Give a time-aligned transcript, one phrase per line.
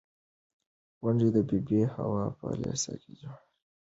[1.01, 3.49] غونډه د بي بي حوا په لېسه کې جوړه شوې وه.